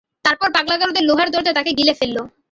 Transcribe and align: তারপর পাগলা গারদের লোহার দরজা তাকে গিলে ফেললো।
তারপর 0.25 0.47
পাগলা 0.55 0.75
গারদের 0.77 1.03
লোহার 1.05 1.29
দরজা 1.31 1.53
তাকে 1.57 1.71
গিলে 1.79 1.93
ফেললো। 1.99 2.21